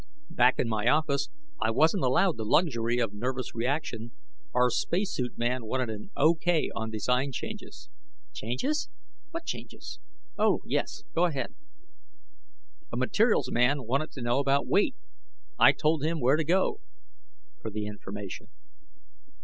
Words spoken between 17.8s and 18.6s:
information.